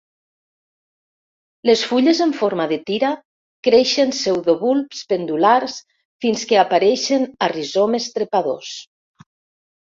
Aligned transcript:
Les 1.69 1.81
fulles 1.89 2.21
en 2.25 2.31
forma 2.37 2.65
de 2.71 2.79
tira 2.87 3.11
creixen 3.67 4.13
pseudobulbs 4.21 5.03
pendulars 5.13 5.77
fins 6.27 6.47
que 6.53 6.59
apareixen 6.63 7.29
a 7.49 7.53
rizomes 7.55 8.11
trepadors. 8.19 8.73